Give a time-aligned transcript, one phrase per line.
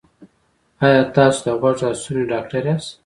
[0.85, 2.91] ایا تاسو د غوږ او ستوني ډاکټر یاست؟